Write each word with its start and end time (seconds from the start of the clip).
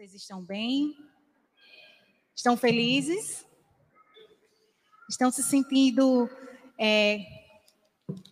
Vocês 0.00 0.14
estão 0.14 0.40
bem? 0.40 0.96
Estão 2.34 2.56
felizes? 2.56 3.44
Estão 5.10 5.30
se 5.30 5.42
sentindo 5.42 6.26
é, 6.78 7.20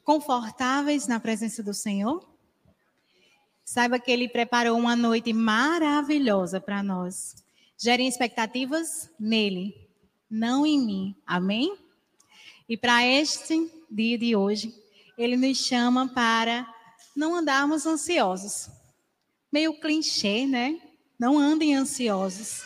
confortáveis 0.03 1.07
na 1.07 1.21
presença 1.21 1.63
do 1.63 1.75
Senhor? 1.75 2.27
Saiba 3.67 3.99
que 3.99 4.11
Ele 4.11 4.31
preparou 4.31 4.79
uma 4.79 4.97
noite 4.97 5.31
maravilhosa 5.35 6.59
para 6.59 6.83
nós. 6.83 7.45
Gerem 7.77 8.09
expectativas 8.09 9.11
nele, 9.21 9.91
não 10.31 10.65
em 10.65 10.81
mim. 10.81 11.17
Amém? 11.27 11.77
E 12.67 12.79
para 12.79 13.05
este 13.05 13.71
dia 13.91 14.17
de 14.17 14.35
hoje, 14.35 14.75
Ele 15.19 15.37
nos 15.37 15.59
chama 15.59 16.09
para 16.09 16.67
não 17.15 17.35
andarmos 17.35 17.85
ansiosos. 17.85 18.71
Meio 19.53 19.79
clichê, 19.79 20.47
né? 20.47 20.88
Não 21.19 21.39
andem 21.39 21.75
ansiosos. 21.75 22.63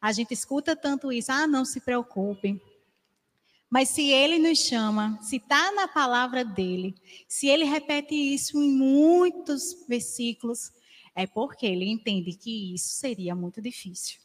A 0.00 0.12
gente 0.12 0.32
escuta 0.32 0.74
tanto 0.74 1.12
isso, 1.12 1.30
ah, 1.30 1.46
não 1.46 1.64
se 1.64 1.80
preocupem. 1.80 2.60
Mas 3.70 3.88
se 3.88 4.10
ele 4.10 4.38
nos 4.38 4.58
chama, 4.58 5.18
se 5.22 5.36
está 5.36 5.72
na 5.72 5.88
palavra 5.88 6.44
dele, 6.44 6.94
se 7.28 7.46
ele 7.46 7.64
repete 7.64 8.14
isso 8.14 8.62
em 8.62 8.70
muitos 8.70 9.86
versículos, 9.88 10.70
é 11.14 11.26
porque 11.26 11.66
ele 11.66 11.88
entende 11.88 12.34
que 12.34 12.74
isso 12.74 12.90
seria 12.90 13.34
muito 13.34 13.62
difícil. 13.62 14.20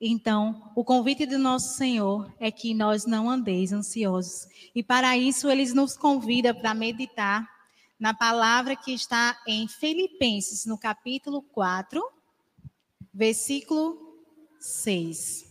Então, 0.00 0.70
o 0.76 0.84
convite 0.84 1.26
do 1.26 1.38
nosso 1.38 1.76
Senhor 1.76 2.32
é 2.38 2.50
que 2.50 2.72
nós 2.72 3.04
não 3.04 3.28
andeis 3.28 3.72
ansiosos. 3.72 4.46
E 4.74 4.82
para 4.82 5.16
isso, 5.16 5.50
ele 5.50 5.64
nos 5.72 5.96
convida 5.96 6.54
para 6.54 6.72
meditar 6.72 7.48
na 7.98 8.14
palavra 8.14 8.76
que 8.76 8.92
está 8.92 9.36
em 9.46 9.66
Filipenses, 9.66 10.66
no 10.66 10.78
capítulo 10.78 11.42
4, 11.42 12.00
versículo 13.18 13.98
6. 14.60 15.44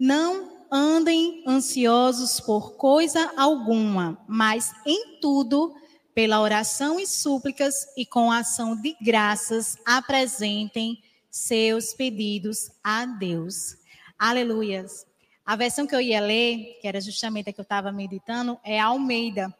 Não 0.00 0.64
andem 0.72 1.44
ansiosos 1.46 2.40
por 2.40 2.76
coisa 2.76 3.30
alguma, 3.36 4.24
mas 4.26 4.72
em 4.86 5.20
tudo, 5.20 5.74
pela 6.14 6.40
oração 6.40 6.98
e 6.98 7.06
súplicas 7.06 7.74
e 7.94 8.06
com 8.06 8.32
ação 8.32 8.74
de 8.74 8.96
graças, 9.02 9.76
apresentem 9.84 11.02
seus 11.30 11.92
pedidos 11.92 12.70
a 12.82 13.04
Deus. 13.04 13.76
Aleluias. 14.18 15.06
A 15.44 15.56
versão 15.56 15.86
que 15.86 15.94
eu 15.94 16.00
ia 16.00 16.20
ler, 16.20 16.78
que 16.80 16.88
era 16.88 17.02
justamente 17.02 17.50
a 17.50 17.52
que 17.52 17.60
eu 17.60 17.64
estava 17.64 17.92
meditando, 17.92 18.58
é 18.64 18.80
a 18.80 18.86
Almeida. 18.86 19.54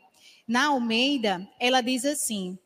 Na 0.46 0.68
Almeida, 0.68 1.46
ela 1.60 1.82
diz 1.82 2.06
assim: 2.06 2.58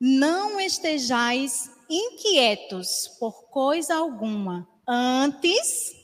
Não 0.00 0.60
estejais 0.60 1.70
inquietos 1.88 3.08
por 3.18 3.48
coisa 3.48 3.96
alguma. 3.96 4.68
Antes, 4.86 5.94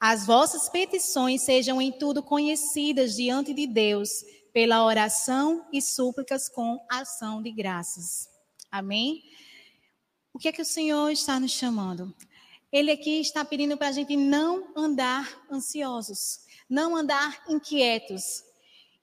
as 0.00 0.26
vossas 0.26 0.68
petições 0.68 1.42
sejam 1.42 1.80
em 1.80 1.92
tudo 1.92 2.22
conhecidas 2.22 3.14
diante 3.14 3.54
de 3.54 3.66
Deus, 3.66 4.10
pela 4.52 4.84
oração 4.84 5.66
e 5.72 5.80
súplicas 5.80 6.48
com 6.48 6.84
ação 6.90 7.42
de 7.42 7.50
graças. 7.50 8.28
Amém? 8.70 9.22
O 10.32 10.38
que 10.38 10.48
é 10.48 10.52
que 10.52 10.62
o 10.62 10.64
Senhor 10.64 11.10
está 11.10 11.38
nos 11.38 11.52
chamando? 11.52 12.14
Ele 12.72 12.90
aqui 12.90 13.20
está 13.20 13.44
pedindo 13.44 13.76
para 13.76 13.88
a 13.88 13.92
gente 13.92 14.16
não 14.16 14.72
andar 14.74 15.44
ansiosos, 15.50 16.40
não 16.68 16.96
andar 16.96 17.44
inquietos. 17.48 18.42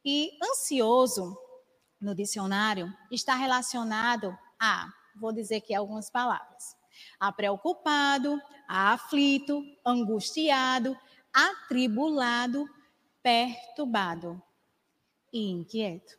E 0.03 0.31
ansioso, 0.43 1.37
no 1.99 2.15
dicionário, 2.15 2.93
está 3.11 3.35
relacionado 3.35 4.37
a 4.59 4.91
vou 5.19 5.31
dizer 5.31 5.57
aqui 5.57 5.75
algumas 5.75 6.09
palavras. 6.09 6.75
A 7.19 7.31
preocupado, 7.31 8.41
a 8.67 8.93
aflito, 8.93 9.63
angustiado, 9.85 10.97
atribulado, 11.33 12.67
perturbado 13.21 14.41
e 15.31 15.49
inquieto. 15.49 16.17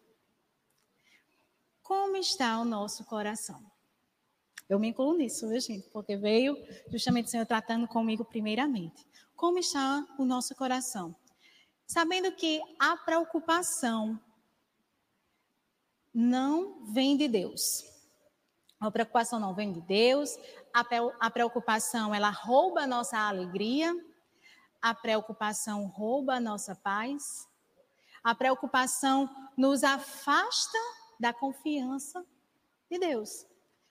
Como 1.83 2.16
está 2.16 2.60
o 2.60 2.65
nosso 2.65 3.04
coração? 3.04 3.65
Eu 4.69 4.78
me 4.78 4.88
incluo 4.88 5.16
nisso, 5.16 5.49
viu, 5.49 5.60
gente? 5.60 5.88
Porque 5.88 6.16
veio 6.16 6.56
justamente 6.88 7.27
o 7.27 7.31
Senhor 7.31 7.47
tratando 7.47 7.88
comigo 7.88 8.25
primeiramente. 8.25 9.04
Como 9.34 9.59
está 9.59 10.06
o 10.16 10.25
nosso 10.25 10.54
coração? 10.54 11.16
Sabendo 11.84 12.31
que 12.31 12.60
a 12.78 12.97
preocupação 12.97 14.21
não 16.12 16.84
vem 16.93 17.16
de 17.16 17.28
Deus. 17.28 17.84
A 18.78 18.91
preocupação 18.91 19.38
não 19.38 19.54
vem 19.54 19.72
de 19.72 19.81
Deus, 19.82 20.38
a 20.72 21.31
preocupação 21.31 22.15
ela 22.15 22.31
rouba 22.31 22.82
a 22.82 22.87
nossa 22.87 23.19
alegria, 23.19 23.94
a 24.81 24.94
preocupação 24.94 25.87
rouba 25.87 26.34
a 26.34 26.41
nossa 26.41 26.75
paz, 26.75 27.47
a 28.25 28.34
preocupação 28.34 29.28
nos 29.56 29.84
afasta 29.84 30.78
da 31.19 31.32
confiança 31.32 32.25
de 32.91 32.98
Deus. 32.98 33.47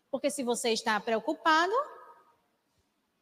Porque 0.09 0.31
se 0.31 0.43
você 0.43 0.71
está 0.71 0.99
preocupado, 0.99 1.73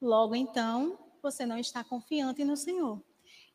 logo 0.02 0.36
então 0.36 0.98
você 1.22 1.46
não 1.46 1.58
está 1.58 1.84
confiante 1.84 2.46
no 2.46 2.56
Senhor. 2.56 3.04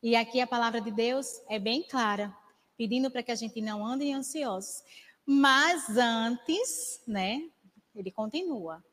E 0.03 0.15
aqui 0.15 0.39
a 0.39 0.45
palavra 0.45 0.79
de 0.79 0.91
Deus 0.91 1.41
é 1.49 1.57
bem 1.57 1.81
clara, 1.81 2.35
pedindo 2.77 3.09
para 3.09 3.23
que 3.23 3.31
a 3.31 3.35
gente 3.35 3.59
não 3.61 3.83
ande 3.83 4.11
ansiosos. 4.11 4.83
Mas 5.25 5.89
antes, 5.97 7.01
né, 7.07 7.49
ele 7.95 8.11
continua. 8.11 8.83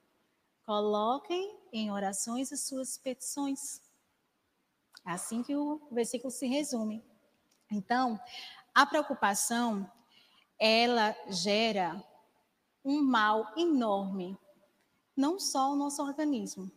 Coloquem 0.65 1.59
em 1.73 1.91
orações 1.91 2.53
as 2.53 2.61
suas 2.61 2.97
petições. 2.97 3.81
É 5.07 5.13
assim 5.13 5.43
que 5.43 5.57
o 5.57 5.81
versículo 5.91 6.31
se 6.31 6.47
resume. 6.47 7.05
Então, 7.71 8.21
a 8.75 8.87
preocupação, 8.87 9.91
ela 10.59 11.17
gera 11.29 12.03
um 12.85 13.03
mal 13.03 13.53
enorme, 13.57 14.39
não 15.17 15.39
só 15.39 15.61
ao 15.61 15.77
nosso 15.77 16.03
organismo. 16.03 16.71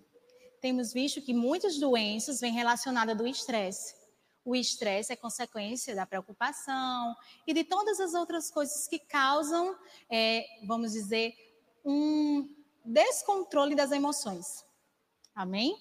Temos 0.62 0.94
visto 0.94 1.22
que 1.22 1.34
muitas 1.34 1.78
doenças 1.78 2.40
vêm 2.40 2.54
relacionadas 2.54 3.18
do 3.18 3.28
estresse. 3.28 3.96
O 4.46 4.56
estresse 4.56 5.14
é 5.14 5.16
consequência 5.16 5.96
da 5.96 6.06
preocupação 6.06 7.16
e 7.48 7.54
de 7.54 7.64
todas 7.64 8.00
as 8.00 8.14
outras 8.14 8.52
coisas 8.52 8.88
que 8.88 9.00
causam, 9.00 9.78
é, 10.10 10.46
vamos 10.68 10.92
dizer, 10.92 11.34
um 11.86 12.50
descontrole 12.84 13.76
das 13.76 13.92
emoções. 13.92 14.66
Amém? 15.34 15.76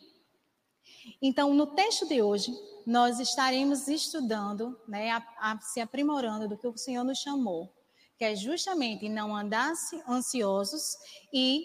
Então, 1.20 1.52
no 1.54 1.66
texto 1.74 2.06
de 2.06 2.22
hoje, 2.22 2.52
nós 2.86 3.18
estaremos 3.18 3.88
estudando, 3.88 4.80
né, 4.86 5.10
a, 5.10 5.26
a, 5.38 5.60
se 5.60 5.80
aprimorando 5.80 6.48
do 6.48 6.56
que 6.56 6.66
o 6.66 6.76
Senhor 6.76 7.04
nos 7.04 7.18
chamou, 7.18 7.72
que 8.16 8.24
é 8.24 8.36
justamente 8.36 9.08
não 9.08 9.34
andar 9.34 9.72
ansiosos 10.08 10.96
e 11.32 11.64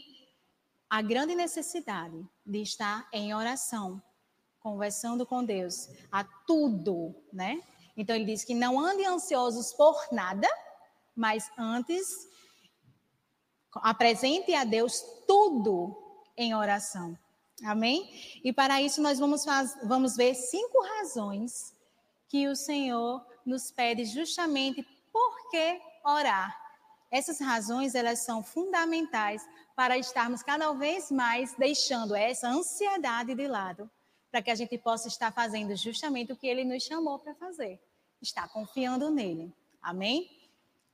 a 0.90 1.02
grande 1.02 1.36
necessidade 1.36 2.26
de 2.46 2.62
estar 2.62 3.08
em 3.12 3.34
oração, 3.34 4.02
conversando 4.72 5.26
com 5.26 5.46
Deus, 5.46 5.90
a 6.12 6.26
tudo, 6.46 7.16
né? 7.32 7.62
Então 7.96 8.14
ele 8.14 8.26
diz 8.26 8.44
que 8.44 8.54
não 8.54 8.78
andem 8.78 9.08
ansiosos 9.08 9.74
por 9.74 9.96
nada, 10.12 10.48
mas 11.16 11.50
antes 11.58 12.28
apresente 13.76 14.54
a 14.54 14.66
Deus 14.66 15.02
tudo 15.26 15.96
em 16.36 16.54
oração. 16.54 17.18
Amém? 17.64 18.10
E 18.44 18.52
para 18.52 18.82
isso 18.82 19.02
nós 19.02 19.18
vamos, 19.20 19.46
faz, 19.46 19.78
vamos 19.84 20.18
ver 20.18 20.36
cinco 20.36 20.84
razões 20.98 21.74
que 22.28 22.48
o 22.48 22.56
Senhor 22.56 23.26
nos 23.46 23.72
pede 23.72 24.04
justamente 24.04 24.86
por 25.14 25.50
que 25.50 25.80
orar. 26.06 26.56
Essas 27.10 27.40
razões, 27.40 27.96
elas 27.96 28.20
são 28.20 28.44
fundamentais 28.44 29.42
para 29.78 29.98
estarmos 29.98 30.44
cada 30.44 30.74
vez 30.74 31.10
mais 31.10 31.56
deixando 31.56 32.14
essa 32.16 32.50
ansiedade 32.50 33.34
de 33.34 33.48
lado, 33.48 33.90
para 34.32 34.42
que 34.42 34.52
a 34.52 34.56
gente 34.56 34.78
possa 34.78 35.08
estar 35.08 35.32
fazendo 35.32 35.76
justamente 35.76 36.32
o 36.32 36.38
que 36.38 36.48
Ele 36.48 36.64
nos 36.64 36.84
chamou 36.84 37.20
para 37.20 37.34
fazer, 37.36 37.80
estar 38.22 38.48
confiando 38.50 39.10
nele. 39.10 39.54
Amém? 39.82 40.30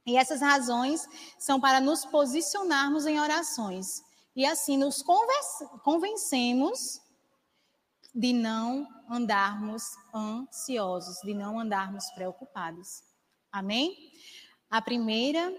E 0.06 0.18
essas 0.18 0.42
razões 0.42 1.08
são 1.40 1.60
para 1.60 1.80
nos 1.80 2.06
posicionarmos 2.06 3.06
em 3.06 3.20
orações. 3.20 4.04
E 4.36 4.46
assim 4.46 4.78
nos 4.78 5.04
convencemos 5.84 7.02
de 8.14 8.34
não 8.34 8.88
andarmos 9.10 9.84
ansiosos, 10.14 11.18
de 11.24 11.34
não 11.34 11.60
andarmos 11.60 12.10
preocupados. 12.12 13.04
Amém? 13.52 14.12
A 14.70 14.82
primeira 14.82 15.56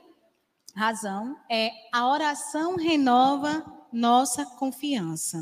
razão 0.75 1.37
é 1.51 1.71
a 1.93 2.09
oração 2.09 2.77
renova 2.77 3.65
nossa 3.93 4.45
confiança. 4.45 5.41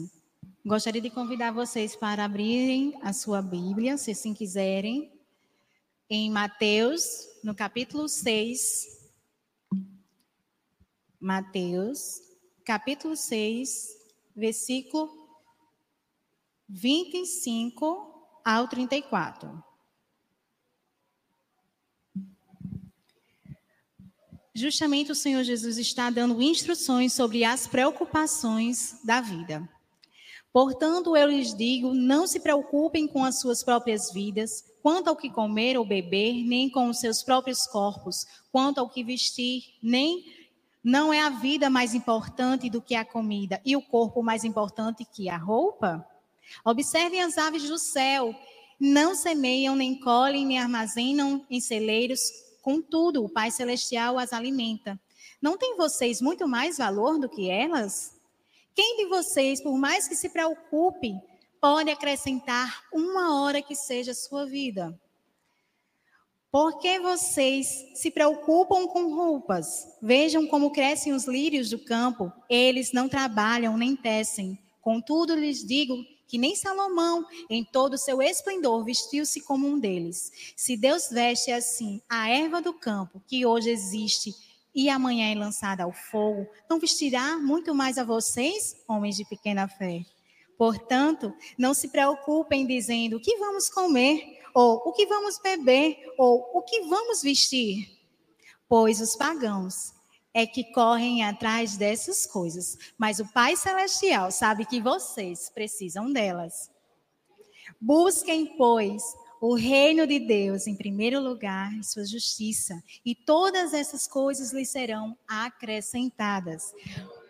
Gostaria 0.64 1.00
de 1.00 1.10
convidar 1.10 1.50
vocês 1.50 1.96
para 1.96 2.24
abrirem 2.24 2.96
a 3.02 3.12
sua 3.12 3.42
Bíblia, 3.42 3.98
se 3.98 4.12
assim 4.12 4.32
quiserem, 4.32 5.12
em 6.08 6.30
Mateus, 6.30 7.26
no 7.42 7.52
capítulo 7.52 8.08
6. 8.08 9.10
Mateus, 11.18 12.20
capítulo 12.64 13.16
6, 13.16 13.88
versículo 14.36 15.10
25 16.68 18.40
ao 18.44 18.68
34. 18.68 19.64
Justamente 24.54 25.10
o 25.10 25.16
Senhor 25.16 25.42
Jesus 25.42 25.76
está 25.76 26.08
dando 26.08 26.40
instruções 26.40 27.12
sobre 27.12 27.42
as 27.42 27.66
preocupações 27.66 29.00
da 29.02 29.20
vida. 29.20 29.68
Portanto, 30.52 31.16
eu 31.16 31.28
lhes 31.28 31.54
digo: 31.54 31.94
não 31.94 32.26
se 32.26 32.38
preocupem 32.40 33.06
com 33.06 33.24
as 33.24 33.40
suas 33.40 33.62
próprias 33.62 34.12
vidas, 34.12 34.62
quanto 34.82 35.08
ao 35.08 35.16
que 35.16 35.30
comer 35.30 35.78
ou 35.78 35.84
beber, 35.84 36.44
nem 36.44 36.68
com 36.68 36.88
os 36.88 36.98
seus 36.98 37.22
próprios 37.22 37.66
corpos, 37.66 38.26
quanto 38.50 38.78
ao 38.78 38.88
que 38.88 39.02
vestir, 39.02 39.62
nem 39.82 40.24
não 40.84 41.12
é 41.12 41.20
a 41.20 41.30
vida 41.30 41.70
mais 41.70 41.94
importante 41.94 42.68
do 42.68 42.82
que 42.82 42.94
a 42.94 43.04
comida 43.04 43.60
e 43.64 43.76
o 43.76 43.82
corpo 43.82 44.22
mais 44.22 44.44
importante 44.44 45.04
que 45.04 45.28
a 45.28 45.36
roupa? 45.36 46.04
Observem 46.64 47.22
as 47.22 47.38
aves 47.38 47.68
do 47.68 47.78
céu, 47.78 48.34
não 48.78 49.14
semeiam, 49.14 49.76
nem 49.76 49.98
colhem, 49.98 50.44
nem 50.44 50.58
armazenam 50.58 51.46
em 51.48 51.60
celeiros, 51.60 52.20
contudo, 52.60 53.24
o 53.24 53.28
Pai 53.28 53.50
Celestial 53.50 54.18
as 54.18 54.32
alimenta. 54.32 55.00
Não 55.40 55.56
tem 55.56 55.76
vocês 55.76 56.20
muito 56.20 56.46
mais 56.48 56.78
valor 56.78 57.18
do 57.18 57.28
que 57.28 57.48
elas? 57.48 58.20
Quem 58.74 58.96
de 58.96 59.06
vocês, 59.06 59.60
por 59.62 59.76
mais 59.76 60.08
que 60.08 60.16
se 60.16 60.28
preocupe, 60.28 61.14
pode 61.60 61.90
acrescentar 61.90 62.84
uma 62.92 63.42
hora 63.42 63.60
que 63.60 63.74
seja 63.74 64.12
a 64.12 64.14
sua 64.14 64.46
vida? 64.46 64.98
Por 66.50 66.78
que 66.78 66.98
vocês 67.00 67.66
se 67.94 68.10
preocupam 68.10 68.86
com 68.86 69.14
roupas? 69.14 69.86
Vejam 70.02 70.46
como 70.46 70.70
crescem 70.70 71.12
os 71.12 71.24
lírios 71.24 71.70
do 71.70 71.78
campo. 71.78 72.30
Eles 72.48 72.92
não 72.92 73.08
trabalham 73.08 73.76
nem 73.78 73.96
tecem. 73.96 74.58
Contudo, 74.82 75.34
lhes 75.34 75.64
digo 75.64 75.96
que 76.28 76.36
nem 76.38 76.54
Salomão, 76.56 77.26
em 77.48 77.64
todo 77.64 77.94
o 77.94 77.98
seu 77.98 78.20
esplendor, 78.22 78.84
vestiu-se 78.84 79.40
como 79.42 79.66
um 79.66 79.78
deles. 79.78 80.30
Se 80.56 80.76
Deus 80.76 81.08
veste 81.10 81.50
assim 81.50 82.00
a 82.08 82.28
erva 82.28 82.60
do 82.60 82.72
campo, 82.72 83.22
que 83.26 83.44
hoje 83.46 83.70
existe 83.70 84.34
e 84.74 84.88
amanhã 84.88 85.30
é 85.30 85.34
lançada 85.34 85.84
ao 85.84 85.92
fogo, 85.92 86.46
não 86.68 86.78
vestirá 86.78 87.36
muito 87.36 87.74
mais 87.74 87.98
a 87.98 88.04
vocês, 88.04 88.76
homens 88.88 89.16
de 89.16 89.24
pequena 89.24 89.68
fé. 89.68 90.04
Portanto, 90.56 91.34
não 91.58 91.74
se 91.74 91.88
preocupem 91.88 92.66
dizendo 92.66 93.16
o 93.16 93.20
que 93.20 93.36
vamos 93.36 93.68
comer, 93.68 94.40
ou 94.54 94.82
o 94.84 94.92
que 94.92 95.06
vamos 95.06 95.38
beber, 95.38 95.98
ou 96.18 96.50
o 96.54 96.62
que 96.62 96.82
vamos 96.82 97.22
vestir, 97.22 97.88
pois 98.68 99.00
os 99.00 99.16
pagãos 99.16 99.92
é 100.34 100.46
que 100.46 100.72
correm 100.72 101.22
atrás 101.24 101.76
dessas 101.76 102.26
coisas, 102.26 102.78
mas 102.96 103.18
o 103.18 103.26
Pai 103.32 103.56
Celestial 103.56 104.30
sabe 104.30 104.64
que 104.64 104.80
vocês 104.80 105.50
precisam 105.50 106.10
delas. 106.10 106.70
Busquem, 107.80 108.56
pois, 108.56 109.02
o 109.42 109.54
reino 109.56 110.06
de 110.06 110.20
Deus 110.20 110.68
em 110.68 110.76
primeiro 110.76 111.20
lugar 111.20 111.72
sua 111.82 112.06
justiça, 112.06 112.80
e 113.04 113.12
todas 113.12 113.74
essas 113.74 114.06
coisas 114.06 114.52
lhe 114.52 114.64
serão 114.64 115.18
acrescentadas. 115.26 116.72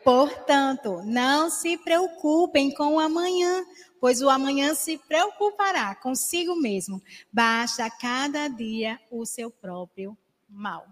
Portanto, 0.05 1.03
não 1.07 1.49
se 1.49 1.79
preocupem 1.79 2.71
com 2.75 2.97
o 2.97 3.01
amanhã, 3.01 3.65
pois 3.99 4.21
o 4.21 4.29
amanhã 4.29 4.75
se 4.75 4.99
preocupará 4.99 5.95
consigo 5.95 6.55
mesmo. 6.55 7.01
Basta 7.33 7.89
cada 7.89 8.47
dia 8.47 9.01
o 9.11 9.25
seu 9.25 9.51
próprio 9.51 10.15
mal. 10.47 10.87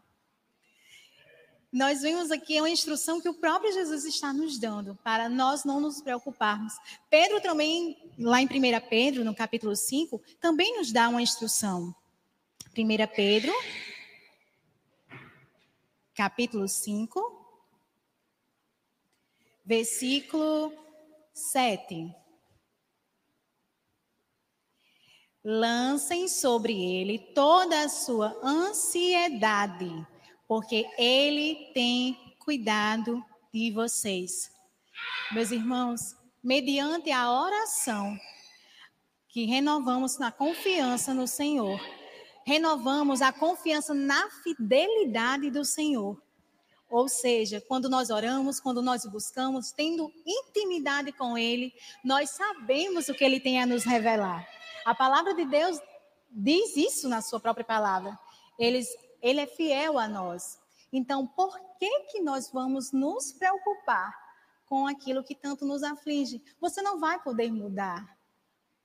Nós 1.72 2.02
vimos 2.02 2.32
aqui 2.32 2.58
uma 2.60 2.68
instrução 2.68 3.20
que 3.20 3.28
o 3.28 3.34
próprio 3.34 3.72
Jesus 3.72 4.04
está 4.04 4.32
nos 4.32 4.58
dando 4.58 4.98
para 5.04 5.28
nós 5.28 5.64
não 5.64 5.80
nos 5.80 6.02
preocuparmos. 6.02 6.74
Pedro 7.08 7.40
também, 7.40 7.96
lá 8.18 8.42
em 8.42 8.46
1 8.46 8.48
Pedro, 8.88 9.24
no 9.24 9.32
capítulo 9.32 9.76
5, 9.76 10.20
também 10.40 10.76
nos 10.76 10.90
dá 10.90 11.08
uma 11.08 11.22
instrução. 11.22 11.94
1 12.76 13.14
Pedro, 13.14 13.52
capítulo 16.12 16.66
5, 16.66 17.40
versículo 19.64 20.72
7. 21.32 22.12
Lancem 25.44 26.26
sobre 26.26 26.72
ele 26.72 27.16
toda 27.32 27.80
a 27.80 27.88
sua 27.88 28.36
ansiedade 28.42 30.04
porque 30.50 30.84
Ele 30.98 31.70
tem 31.72 32.34
cuidado 32.40 33.24
de 33.54 33.70
vocês. 33.70 34.50
Meus 35.30 35.52
irmãos, 35.52 36.16
mediante 36.42 37.12
a 37.12 37.30
oração 37.30 38.18
que 39.28 39.44
renovamos 39.44 40.18
na 40.18 40.32
confiança 40.32 41.14
no 41.14 41.28
Senhor, 41.28 41.80
renovamos 42.44 43.22
a 43.22 43.32
confiança 43.32 43.94
na 43.94 44.28
fidelidade 44.42 45.52
do 45.52 45.64
Senhor. 45.64 46.20
Ou 46.90 47.08
seja, 47.08 47.60
quando 47.68 47.88
nós 47.88 48.10
oramos, 48.10 48.58
quando 48.58 48.82
nós 48.82 49.06
buscamos, 49.06 49.70
tendo 49.70 50.12
intimidade 50.26 51.12
com 51.12 51.38
Ele, 51.38 51.72
nós 52.04 52.30
sabemos 52.30 53.08
o 53.08 53.14
que 53.14 53.22
Ele 53.22 53.38
tem 53.38 53.62
a 53.62 53.66
nos 53.66 53.84
revelar. 53.84 54.44
A 54.84 54.96
palavra 54.96 55.32
de 55.32 55.44
Deus 55.44 55.78
diz 56.28 56.76
isso 56.76 57.08
na 57.08 57.22
sua 57.22 57.38
própria 57.38 57.64
palavra. 57.64 58.18
Eles 58.58 58.88
ele 59.22 59.40
é 59.40 59.46
fiel 59.46 59.98
a 59.98 60.08
nós. 60.08 60.58
Então, 60.92 61.26
por 61.26 61.58
que 61.78 62.00
que 62.04 62.20
nós 62.20 62.50
vamos 62.50 62.92
nos 62.92 63.32
preocupar 63.32 64.12
com 64.66 64.86
aquilo 64.86 65.24
que 65.24 65.34
tanto 65.34 65.64
nos 65.64 65.82
aflige? 65.82 66.42
Você 66.60 66.82
não 66.82 66.98
vai 66.98 67.20
poder 67.22 67.52
mudar. 67.52 68.18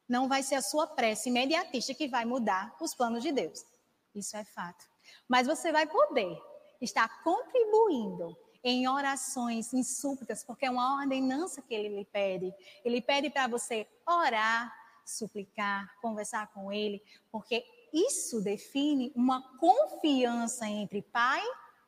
Não 0.08 0.28
vai 0.28 0.44
ser 0.44 0.56
a 0.56 0.62
sua 0.62 0.86
prece 0.86 1.30
imediatista 1.30 1.94
que 1.94 2.08
vai 2.08 2.26
mudar 2.26 2.76
os 2.80 2.94
planos 2.94 3.24
de 3.24 3.32
Deus. 3.32 3.66
Isso 4.14 4.38
é 4.38 4.44
fato. 4.44 4.86
Mas 5.28 5.48
você 5.48 5.72
vai 5.72 5.88
poder 5.88 6.38
estar 6.80 7.24
contribuindo 7.24 8.38
em 8.64 8.88
orações, 8.88 9.74
em 9.74 9.84
súplicas, 9.84 10.44
porque 10.44 10.66
é 10.66 10.72
uma 10.72 11.02
ordenança 11.02 11.62
que 11.62 11.74
ele 11.74 11.90
lhe 11.90 12.06
pede. 12.06 12.54
Ele 12.84 13.02
pede 13.02 13.30
para 13.30 13.48
você 13.48 13.88
orar, 14.08 14.74
suplicar, 15.06 15.96
conversar 16.02 16.48
com 16.52 16.72
ele, 16.72 17.02
porque 17.32 17.64
isso 17.96 18.42
define 18.42 19.10
uma 19.16 19.42
confiança 19.58 20.68
entre 20.68 21.02
pai 21.02 21.42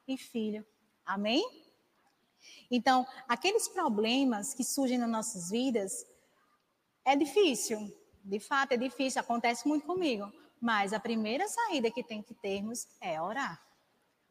e 0.08 0.18
filho. 0.18 0.66
Amém? 1.06 1.46
Então, 2.72 3.06
aqueles 3.28 3.68
problemas 3.68 4.54
que 4.54 4.64
surgem 4.64 4.98
nas 4.98 5.10
nossas 5.10 5.50
vidas 5.50 6.06
é 7.04 7.14
difícil. 7.14 7.94
De 8.24 8.40
fato, 8.40 8.72
é 8.72 8.78
difícil, 8.78 9.20
acontece 9.20 9.68
muito 9.68 9.86
comigo. 9.86 10.32
Mas 10.62 10.94
a 10.94 11.00
primeira 11.00 11.46
saída 11.48 11.92
que 11.92 12.04
tem 12.04 12.24
que 12.24 12.34
termos 12.34 12.88
é 13.02 13.22
orar. 13.22 13.62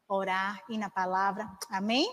Orar 0.07 0.63
e 0.67 0.77
na 0.79 0.89
palavra. 0.89 1.47
Amém? 1.69 2.07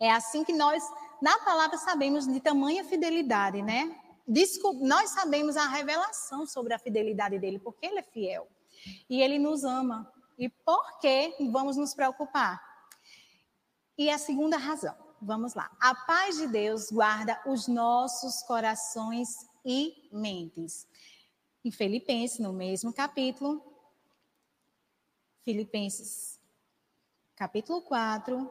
É 0.00 0.10
assim 0.10 0.42
que 0.42 0.52
nós, 0.52 0.82
na 1.22 1.38
palavra, 1.38 1.78
sabemos 1.78 2.26
de 2.26 2.40
tamanha 2.40 2.84
fidelidade, 2.84 3.62
né? 3.62 3.96
Nós 4.80 5.10
sabemos 5.10 5.56
a 5.56 5.66
revelação 5.66 6.46
sobre 6.46 6.72
a 6.72 6.78
fidelidade 6.78 7.38
dele, 7.38 7.58
porque 7.58 7.86
ele 7.86 7.98
é 7.98 8.02
fiel. 8.02 8.48
E 9.08 9.20
ele 9.20 9.38
nos 9.38 9.64
ama. 9.64 10.10
E 10.38 10.48
por 10.48 10.98
que 11.00 11.34
vamos 11.50 11.76
nos 11.76 11.94
preocupar? 11.94 12.62
E 13.98 14.08
a 14.08 14.16
segunda 14.18 14.56
razão, 14.56 14.96
vamos 15.20 15.54
lá. 15.54 15.70
A 15.80 15.94
paz 15.94 16.36
de 16.38 16.46
Deus 16.46 16.90
guarda 16.90 17.40
os 17.44 17.66
nossos 17.66 18.42
corações 18.42 19.46
e 19.64 20.08
mentes. 20.12 20.86
Em 21.64 21.70
Filipenses, 21.70 22.38
no 22.38 22.52
mesmo 22.52 22.92
capítulo, 22.92 23.62
Filipenses, 25.44 26.40
capítulo 27.34 27.82
4, 27.82 28.50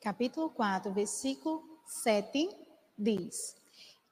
capítulo 0.00 0.50
4, 0.50 0.92
versículo 0.92 1.69
7 1.90 2.48
diz: 2.96 3.56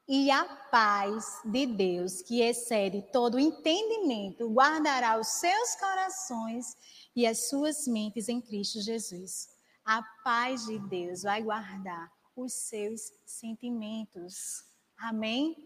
E 0.09 0.31
a 0.31 0.45
paz 0.45 1.41
de 1.45 1.65
Deus, 1.65 2.21
que 2.21 2.43
excede 2.43 3.03
todo 3.13 3.39
entendimento, 3.39 4.51
guardará 4.51 5.19
os 5.19 5.29
seus 5.29 5.77
corações 5.77 6.77
e 7.15 7.27
as 7.27 7.49
suas 7.49 7.87
mentes 7.87 8.29
em 8.29 8.41
Cristo 8.41 8.81
Jesus. 8.81 9.49
A 9.85 10.03
paz 10.25 10.67
de 10.67 10.79
Deus 10.79 11.23
vai 11.23 11.41
guardar 11.43 12.13
os 12.37 12.53
seus 12.53 13.13
sentimentos. 13.25 14.65
Amém? 14.99 15.57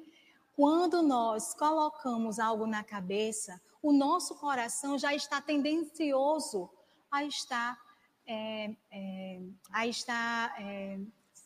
Quando 0.54 1.02
nós 1.02 1.54
colocamos 1.54 2.38
algo 2.38 2.66
na 2.66 2.84
cabeça, 2.84 3.60
o 3.82 3.90
nosso 3.90 4.34
coração 4.34 4.98
já 4.98 5.14
está 5.14 5.40
tendencioso 5.40 6.70
a 7.10 7.24
estar, 7.24 7.80
é, 8.26 8.70
é, 8.90 9.40
a 9.72 9.86
estar 9.86 10.54
é, 10.60 11.00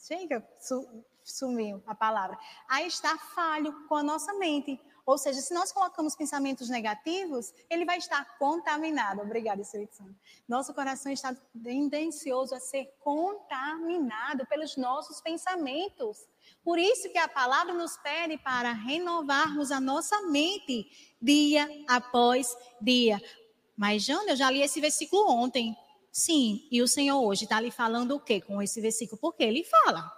Chega, 0.07 0.47
sumiu 1.25 1.83
a 1.85 1.93
palavra. 1.93 2.39
A 2.69 2.83
estar 2.83 3.19
falho 3.35 3.75
com 3.89 3.97
a 3.97 4.05
nossa 4.05 4.33
mente. 4.35 4.81
Ou 5.05 5.19
seja, 5.19 5.41
se 5.41 5.53
nós 5.53 5.73
colocamos 5.73 6.15
pensamentos 6.15 6.69
negativos, 6.69 7.53
ele 7.69 7.85
vai 7.85 7.99
estar 7.99 8.25
contaminado. 8.39 9.23
Obrigada, 9.23 9.63
Espírito 9.63 9.97
Santo. 9.97 10.15
Nosso 10.49 10.73
coração 10.75 11.11
está 11.11 11.35
tendencioso 11.61 12.55
a 12.55 12.61
ser 12.61 12.87
contaminado 13.01 14.47
pelos 14.47 14.77
nossos 14.77 15.21
pensamentos. 15.21 16.29
Por 16.63 16.79
isso 16.79 17.11
que 17.11 17.19
a 17.19 17.29
palavra 17.29 17.75
nos 17.75 17.97
pede 17.97 18.39
para 18.39 18.71
renovarmos 18.73 19.73
a 19.73 19.81
nossa 19.81 20.23
mente 20.23 21.17
dia 21.21 21.69
após 21.89 22.57
dia. 22.81 23.21
Mas, 23.77 24.05
Jana, 24.05 24.31
eu 24.31 24.37
já 24.37 24.51
li 24.51 24.63
esse 24.63 24.81
versículo 24.81 25.29
ontem. 25.29 25.77
Sim, 26.16 26.66
e 26.70 26.80
o 26.80 26.88
Senhor 26.88 27.20
hoje 27.20 27.44
está 27.44 27.61
lhe 27.61 27.70
falando 27.70 28.12
o 28.12 28.18
quê 28.18 28.40
com 28.40 28.62
esse 28.62 28.80
versículo? 28.80 29.20
Porque 29.20 29.42
ele 29.42 29.62
fala. 29.62 30.11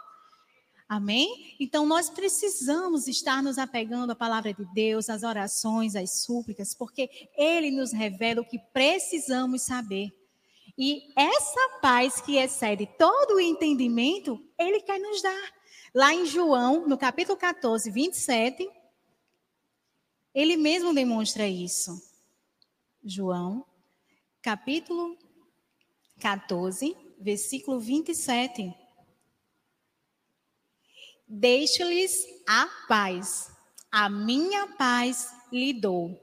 Amém? 0.88 1.56
Então 1.58 1.84
nós 1.84 2.08
precisamos 2.08 3.08
estar 3.08 3.42
nos 3.42 3.58
apegando 3.58 4.12
à 4.12 4.14
palavra 4.14 4.54
de 4.54 4.64
Deus, 4.72 5.10
às 5.10 5.24
orações, 5.24 5.96
às 5.96 6.22
súplicas, 6.22 6.72
porque 6.72 7.10
ele 7.36 7.72
nos 7.72 7.92
revela 7.92 8.42
o 8.42 8.44
que 8.44 8.60
precisamos 8.72 9.62
saber. 9.62 10.08
E 10.78 11.02
essa 11.16 11.80
paz 11.82 12.20
que 12.20 12.36
excede 12.36 12.86
todo 12.96 13.34
o 13.34 13.40
entendimento, 13.40 14.40
ele 14.56 14.80
quer 14.80 15.00
nos 15.00 15.20
dar. 15.20 15.52
Lá 15.92 16.14
em 16.14 16.24
João, 16.26 16.86
no 16.86 16.96
capítulo 16.96 17.36
14, 17.36 17.90
27, 17.90 18.70
ele 20.32 20.56
mesmo 20.56 20.94
demonstra 20.94 21.48
isso. 21.48 22.00
João, 23.02 23.66
capítulo 24.40 25.18
14, 26.18 26.96
versículo 27.20 27.80
27. 27.80 28.75
Deixo-lhes 31.26 32.25
a 32.48 32.66
paz. 32.88 33.50
A 33.90 34.08
minha 34.08 34.66
paz 34.76 35.30
lhe 35.52 35.72
dou. 35.72 36.18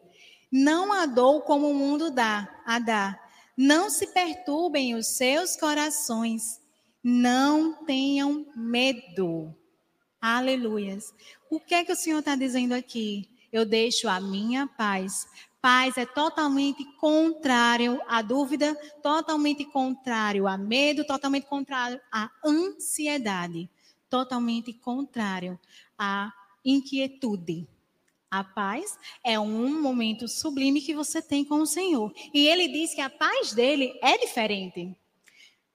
Não 0.52 0.92
a 0.94 1.06
dou 1.06 1.42
como 1.42 1.70
o 1.70 1.74
mundo 1.76 2.10
dá, 2.10 2.62
a 2.66 2.80
dá. 2.80 3.20
Não 3.58 3.90
se 3.90 4.08
perturbem 4.08 4.96
os 4.96 5.16
seus 5.16 5.56
corações. 5.56 6.62
Não 7.04 7.86
tenham 7.86 8.46
medo. 8.56 9.56
Aleluias. 10.20 11.14
O 11.50 11.60
que 11.60 11.76
é 11.76 11.86
que 11.86 11.92
o 11.92 11.96
Senhor 11.96 12.20
está 12.20 12.36
dizendo 12.36 12.74
aqui? 12.74 13.30
Eu 13.52 13.66
deixo 13.66 14.10
a 14.10 14.20
minha 14.20 14.68
paz. 14.68 15.28
Paz 15.66 15.98
é 15.98 16.06
totalmente 16.06 16.86
contrário 17.00 18.00
à 18.08 18.22
dúvida, 18.22 18.76
totalmente 19.02 19.66
contrário 19.66 20.48
a 20.48 20.56
medo, 20.56 21.04
totalmente 21.04 21.48
contrário 21.48 22.00
à 22.12 22.30
ansiedade 22.46 23.68
totalmente 24.16 24.72
contrário 24.72 25.60
à 25.98 26.32
inquietude. 26.64 27.68
A 28.30 28.44
paz 28.44 28.98
é 29.24 29.40
um 29.40 29.82
momento 29.82 30.28
sublime 30.28 30.82
que 30.82 30.94
você 30.94 31.20
tem 31.20 31.44
com 31.44 31.56
o 31.56 31.66
Senhor. 31.66 32.14
E 32.34 32.48
ele 32.48 32.68
diz 32.68 32.94
que 32.94 33.02
a 33.02 33.10
paz 33.10 33.52
dele 33.52 33.98
é 34.02 34.18
diferente. 34.18 34.96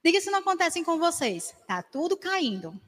Diga 0.04 0.20
se 0.20 0.30
não 0.30 0.38
acontecem 0.38 0.84
com 0.84 0.98
vocês. 0.98 1.54
Tá 1.66 1.82
tudo 1.82 2.16
caindo. 2.16 2.80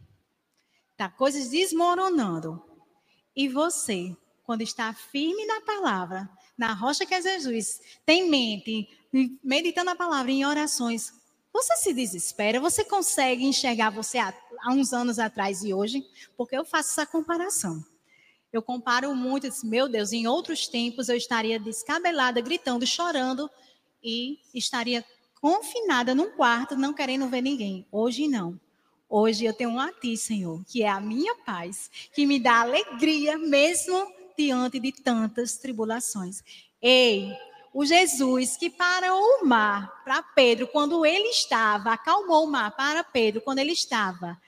Tá 0.96 1.08
coisas 1.08 1.50
desmoronando. 1.50 2.62
E 3.34 3.48
você, 3.48 4.16
quando 4.44 4.62
está 4.62 4.94
firme 4.94 5.44
na 5.44 5.60
palavra, 5.62 6.30
na 6.62 6.74
rocha 6.74 7.04
que 7.04 7.12
é 7.12 7.20
Jesus, 7.20 7.80
tem 8.06 8.30
mente, 8.30 8.88
meditando 9.42 9.90
a 9.90 9.96
palavra 9.96 10.30
em 10.30 10.46
orações, 10.46 11.12
você 11.52 11.74
se 11.76 11.92
desespera? 11.92 12.60
Você 12.60 12.84
consegue 12.84 13.44
enxergar 13.44 13.90
você 13.90 14.18
há, 14.18 14.32
uns 14.70 14.92
anos 14.92 15.18
atrás 15.18 15.64
e 15.64 15.74
hoje? 15.74 16.06
Porque 16.36 16.56
eu 16.56 16.64
faço 16.64 16.90
essa 16.90 17.04
comparação. 17.04 17.84
Eu 18.52 18.62
comparo 18.62 19.12
muito, 19.12 19.48
disse, 19.48 19.66
meu 19.66 19.88
Deus, 19.88 20.12
em 20.12 20.28
outros 20.28 20.68
tempos 20.68 21.08
eu 21.08 21.16
estaria 21.16 21.58
descabelada, 21.58 22.40
gritando, 22.40 22.86
chorando 22.86 23.50
e 24.00 24.38
estaria 24.54 25.04
confinada 25.40 26.14
num 26.14 26.30
quarto, 26.30 26.76
não 26.76 26.94
querendo 26.94 27.26
ver 27.26 27.40
ninguém. 27.40 27.84
Hoje 27.90 28.28
não. 28.28 28.56
Hoje 29.08 29.44
eu 29.44 29.52
tenho 29.52 29.70
um 29.70 29.80
a 29.80 29.90
ti, 29.90 30.16
Senhor, 30.16 30.64
que 30.64 30.84
é 30.84 30.88
a 30.88 31.00
minha 31.00 31.34
paz, 31.38 31.90
que 32.14 32.24
me 32.24 32.38
dá 32.38 32.60
alegria 32.60 33.36
mesmo 33.36 34.21
diante 34.36 34.78
de 34.78 34.92
tantas 34.92 35.56
tribulações. 35.56 36.42
Ei, 36.80 37.32
o 37.72 37.84
Jesus 37.84 38.56
que 38.56 38.68
parou 38.68 39.22
o 39.40 39.46
mar 39.46 40.02
para 40.04 40.22
Pedro 40.22 40.68
quando 40.68 41.06
ele 41.06 41.28
estava, 41.28 41.92
acalmou 41.92 42.44
o 42.44 42.50
mar 42.50 42.74
para 42.76 43.02
Pedro 43.02 43.40
quando 43.40 43.58
ele 43.58 43.72
estava 43.72 44.40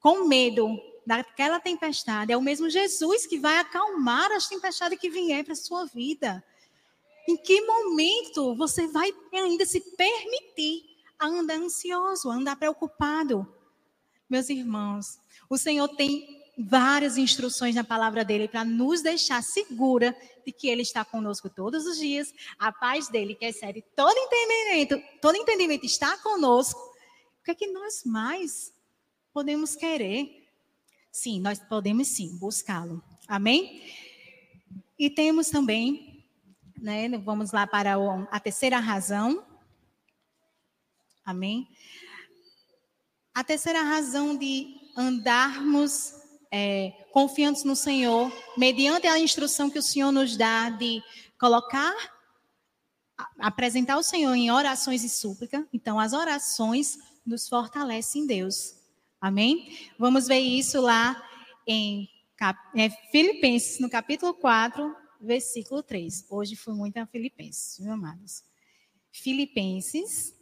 com 0.00 0.26
medo 0.26 0.80
daquela 1.06 1.60
tempestade, 1.60 2.32
é 2.32 2.36
o 2.36 2.42
mesmo 2.42 2.68
Jesus 2.68 3.26
que 3.26 3.38
vai 3.38 3.58
acalmar 3.58 4.30
as 4.32 4.48
tempestades 4.48 4.98
que 4.98 5.10
vier 5.10 5.44
para 5.44 5.52
a 5.52 5.56
sua 5.56 5.84
vida. 5.86 6.42
Em 7.28 7.36
que 7.36 7.60
momento 7.60 8.54
você 8.56 8.86
vai 8.88 9.12
ainda 9.32 9.64
se 9.64 9.80
permitir 9.80 10.84
a 11.18 11.26
andar 11.26 11.56
ansioso, 11.56 12.30
a 12.30 12.34
andar 12.34 12.56
preocupado? 12.56 13.46
Meus 14.28 14.48
irmãos, 14.48 15.20
o 15.48 15.56
Senhor 15.56 15.88
tem 15.88 16.41
várias 16.56 17.16
instruções 17.16 17.74
na 17.74 17.84
palavra 17.84 18.24
dele 18.24 18.46
para 18.46 18.64
nos 18.64 19.02
deixar 19.02 19.42
segura 19.42 20.16
de 20.44 20.52
que 20.52 20.68
ele 20.68 20.82
está 20.82 21.04
conosco 21.04 21.48
todos 21.48 21.86
os 21.86 21.98
dias. 21.98 22.32
A 22.58 22.72
paz 22.72 23.08
dele, 23.08 23.34
que 23.34 23.46
excede 23.46 23.82
todo 23.96 24.16
entendimento, 24.16 25.02
todo 25.20 25.36
entendimento 25.36 25.86
está 25.86 26.16
conosco. 26.18 26.78
O 27.40 27.44
que 27.44 27.50
é 27.52 27.54
que 27.54 27.66
nós 27.68 28.04
mais 28.04 28.72
podemos 29.32 29.74
querer? 29.74 30.46
Sim, 31.10 31.40
nós 31.40 31.58
podemos 31.58 32.08
sim 32.08 32.36
buscá-lo. 32.38 33.02
Amém? 33.26 33.82
E 34.98 35.10
temos 35.10 35.48
também, 35.48 36.24
né, 36.78 37.08
vamos 37.18 37.50
lá 37.50 37.66
para 37.66 37.94
a 38.30 38.40
terceira 38.40 38.78
razão. 38.78 39.44
Amém? 41.24 41.68
A 43.34 43.42
terceira 43.42 43.82
razão 43.82 44.36
de 44.36 44.74
andarmos 44.96 46.21
é, 46.54 46.90
confiantes 47.10 47.64
no 47.64 47.74
Senhor, 47.74 48.30
mediante 48.58 49.06
a 49.06 49.18
instrução 49.18 49.70
que 49.70 49.78
o 49.78 49.82
Senhor 49.82 50.12
nos 50.12 50.36
dá 50.36 50.68
de 50.68 51.02
colocar, 51.40 51.94
apresentar 53.38 53.96
o 53.96 54.02
Senhor 54.02 54.34
em 54.34 54.50
orações 54.50 55.02
e 55.02 55.08
súplica. 55.08 55.66
Então, 55.72 55.98
as 55.98 56.12
orações 56.12 56.98
nos 57.24 57.48
fortalecem 57.48 58.22
em 58.22 58.26
Deus. 58.26 58.74
Amém? 59.18 59.90
Vamos 59.98 60.26
ver 60.26 60.40
isso 60.40 60.78
lá 60.82 61.26
em 61.66 62.06
é, 62.76 62.90
Filipenses, 63.10 63.80
no 63.80 63.88
capítulo 63.88 64.34
4, 64.34 64.94
versículo 65.22 65.82
3. 65.82 66.26
Hoje 66.28 66.54
foi 66.54 66.74
muito 66.74 66.98
a 66.98 67.06
Filipenses, 67.06 67.78
meus 67.78 67.94
amados. 67.94 68.44
Filipenses, 69.10 70.34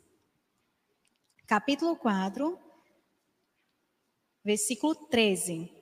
capítulo 1.47 1.95
4, 1.95 2.59
versículo 4.43 4.95
13. 4.95 5.80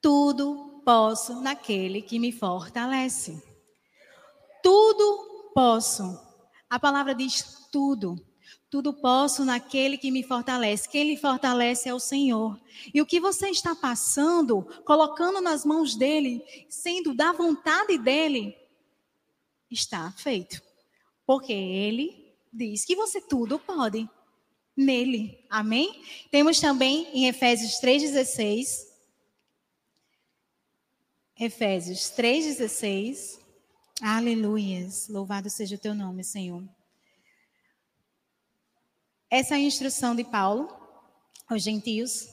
Tudo 0.00 0.82
posso 0.84 1.40
naquele 1.40 2.00
que 2.00 2.18
me 2.18 2.30
fortalece. 2.30 3.42
Tudo 4.62 5.50
posso. 5.54 6.18
A 6.70 6.78
palavra 6.78 7.14
diz 7.14 7.66
tudo. 7.72 8.16
Tudo 8.70 8.92
posso 8.92 9.44
naquele 9.44 9.96
que 9.96 10.10
me 10.10 10.22
fortalece. 10.22 10.88
Quem 10.88 11.04
lhe 11.04 11.16
fortalece 11.16 11.88
é 11.88 11.94
o 11.94 12.00
Senhor. 12.00 12.60
E 12.92 13.00
o 13.00 13.06
que 13.06 13.18
você 13.18 13.48
está 13.48 13.74
passando, 13.74 14.62
colocando 14.84 15.40
nas 15.40 15.64
mãos 15.64 15.96
dele, 15.96 16.44
sendo 16.68 17.14
da 17.14 17.32
vontade 17.32 17.96
dele, 17.98 18.56
está 19.70 20.12
feito. 20.12 20.60
Porque 21.24 21.52
ele 21.52 22.34
diz 22.52 22.84
que 22.84 22.94
você 22.94 23.20
tudo 23.20 23.58
pode 23.58 24.08
nele. 24.76 25.44
Amém? 25.50 26.02
Temos 26.30 26.60
também 26.60 27.08
em 27.12 27.26
Efésios 27.26 27.80
3,16 27.80 28.85
Efésios 31.38 32.10
3,16. 32.16 33.38
Aleluias. 34.00 35.06
Louvado 35.06 35.50
seja 35.50 35.76
o 35.76 35.78
teu 35.78 35.94
nome, 35.94 36.24
Senhor. 36.24 36.64
Essa 39.30 39.54
é 39.54 39.58
a 39.58 39.60
instrução 39.60 40.16
de 40.16 40.24
Paulo 40.24 40.74
aos 41.46 41.62
gentios. 41.62 42.26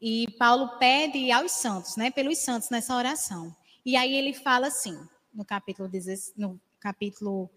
E 0.00 0.26
Paulo 0.38 0.78
pede 0.78 1.30
aos 1.30 1.52
santos, 1.52 1.96
né, 1.96 2.10
pelos 2.10 2.38
santos 2.38 2.70
nessa 2.70 2.96
oração. 2.96 3.54
E 3.84 3.94
aí 3.94 4.16
ele 4.16 4.32
fala 4.32 4.68
assim, 4.68 4.98
no 5.32 5.44
capítulo, 5.44 5.90
no 6.34 6.58
capítulo 6.80 7.50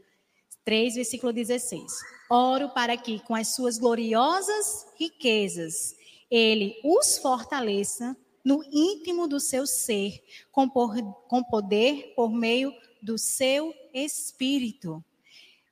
3, 0.66 0.96
versículo 0.96 1.32
16: 1.32 1.94
Oro 2.30 2.70
para 2.72 2.98
que, 2.98 3.22
com 3.22 3.34
as 3.34 3.56
suas 3.56 3.78
gloriosas 3.78 4.86
riquezas, 5.00 5.96
ele 6.30 6.78
os 6.84 7.18
fortaleça 7.20 8.18
no 8.44 8.64
íntimo 8.72 9.28
do 9.28 9.40
seu 9.40 9.68
ser, 9.68 10.24
com, 10.52 10.70
por, 10.70 10.96
com 11.28 11.44
poder 11.44 12.14
por 12.16 12.32
meio 12.32 12.74
do 13.02 13.18
seu 13.18 13.74
espírito. 13.94 15.04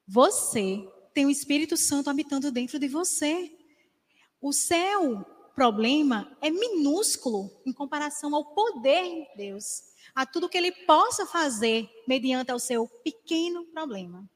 Você 0.08 0.88
tem 1.14 1.26
o 1.26 1.30
Espírito 1.30 1.78
Santo 1.78 2.10
habitando 2.10 2.52
dentro 2.52 2.78
de 2.78 2.88
você. 2.88 3.52
O 4.42 4.52
céu 4.52 5.26
problema 5.56 6.38
é 6.42 6.50
minúsculo 6.50 7.50
em 7.66 7.72
comparação 7.72 8.36
ao 8.36 8.54
poder 8.54 9.04
de 9.04 9.38
Deus, 9.38 9.84
a 10.14 10.26
tudo 10.26 10.50
que 10.50 10.58
ele 10.58 10.72
possa 10.72 11.26
fazer 11.26 11.90
mediante 12.06 12.52
o 12.52 12.60
seu 12.60 12.88
pequeno 13.04 13.66
problema. 13.68 14.30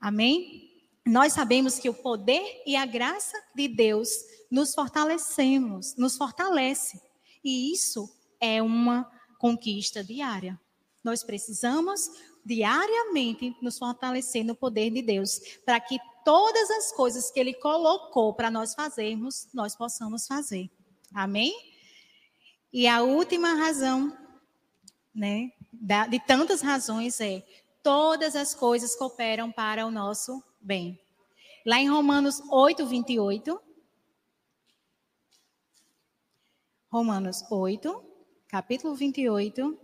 Amém? 0.00 0.72
Nós 1.06 1.32
sabemos 1.32 1.78
que 1.78 1.88
o 1.88 1.94
poder 1.94 2.62
e 2.66 2.74
a 2.74 2.84
graça 2.84 3.40
de 3.54 3.68
Deus 3.68 4.10
nos 4.50 4.74
fortalecemos, 4.74 5.94
nos 5.96 6.16
fortalece. 6.16 7.00
E 7.46 7.72
isso 7.72 8.12
é 8.40 8.60
uma 8.60 9.08
conquista 9.38 10.02
diária. 10.02 10.60
Nós 11.04 11.22
precisamos 11.22 12.10
diariamente 12.44 13.56
nos 13.62 13.78
fortalecer 13.78 14.44
no 14.44 14.56
poder 14.56 14.90
de 14.90 15.00
Deus, 15.00 15.40
para 15.64 15.78
que 15.78 15.96
todas 16.24 16.68
as 16.72 16.90
coisas 16.90 17.30
que 17.30 17.38
Ele 17.38 17.54
colocou 17.54 18.34
para 18.34 18.50
nós 18.50 18.74
fazermos, 18.74 19.46
nós 19.54 19.76
possamos 19.76 20.26
fazer. 20.26 20.68
Amém? 21.14 21.54
E 22.72 22.88
a 22.88 23.02
última 23.02 23.54
razão, 23.54 24.12
né, 25.14 25.52
de 26.10 26.18
tantas 26.26 26.62
razões 26.62 27.20
é 27.20 27.46
todas 27.80 28.34
as 28.34 28.56
coisas 28.56 28.96
cooperam 28.96 29.52
para 29.52 29.86
o 29.86 29.90
nosso 29.92 30.42
bem. 30.60 30.98
Lá 31.64 31.78
em 31.78 31.88
Romanos 31.88 32.42
8, 32.50 32.84
28. 32.84 33.65
Romanos 36.96 37.44
8, 37.50 38.02
capítulo 38.48 38.94
28. 38.94 39.78